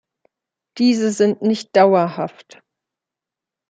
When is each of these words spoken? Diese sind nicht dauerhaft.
Diese 0.79 1.11
sind 1.11 1.43
nicht 1.43 1.75
dauerhaft. 1.77 2.59